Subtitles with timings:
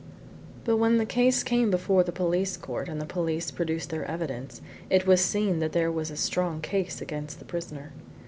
[0.65, 4.59] But when the case came before the police court and the police produced their evidence,
[4.89, 7.91] it was seen that there was a strong case against the prisoner.